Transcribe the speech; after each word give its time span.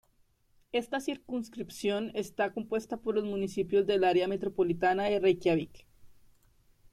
Esta 0.71 0.99
circunscripción 0.99 2.09
está 2.15 2.53
compuesta 2.53 2.97
por 2.97 3.13
los 3.13 3.23
municipios 3.23 3.85
del 3.85 4.03
área 4.03 4.27
metropolitana 4.27 5.03
de 5.03 5.19
Reikiavik. 5.19 5.85